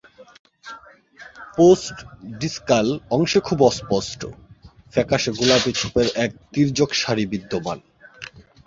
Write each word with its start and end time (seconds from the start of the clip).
Post-discal 1.57 2.87
অংশে 3.09 3.39
খুব 3.39 3.59
অস্পষ্ট, 3.61 4.21
ফ্যাকাশে 4.93 5.31
গোলাপি 5.31 5.71
ছোপের 5.73 6.07
এক 6.15 6.31
তীর্যক 6.53 6.89
সারি 6.93 7.23
বিদ্যমান। 7.25 7.79